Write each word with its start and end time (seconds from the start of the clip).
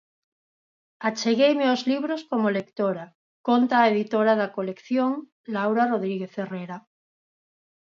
Achegueime 1.09 1.63
aos 1.67 1.83
libros 1.91 2.21
como 2.31 2.53
lectora, 2.57 3.05
conta 3.47 3.75
a 3.79 3.89
editora 3.93 4.33
da 4.41 4.53
colección, 4.57 5.11
Laura 5.55 5.83
Rodríguez 5.93 6.31
Herrera. 6.39 6.77